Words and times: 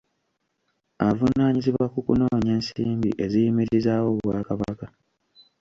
Avunaanyizibwa 1.07 1.85
ku 1.93 1.99
kunoonya 2.05 2.51
ensimbi 2.57 3.09
eziyimirizaawo 3.23 4.07
Obwakabaka. 4.13 4.85